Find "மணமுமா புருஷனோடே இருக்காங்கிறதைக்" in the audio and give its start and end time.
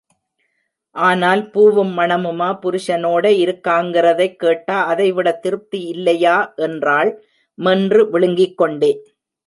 1.97-4.35